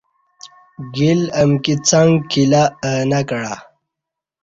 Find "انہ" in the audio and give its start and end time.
3.01-3.19